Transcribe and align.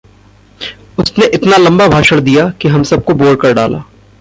उसने 0.99 1.25
इतना 1.25 1.57
लम्बा 1.57 1.87
भाषण 1.87 2.21
दिया 2.21 2.49
कि 2.61 2.67
हम 2.67 2.83
सब 2.83 3.03
को 3.03 3.13
बोर 3.13 3.35
कर 3.35 3.53
डाला। 3.53 3.83